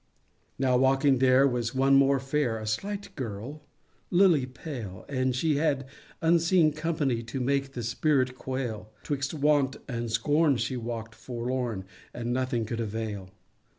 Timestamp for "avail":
12.79-13.29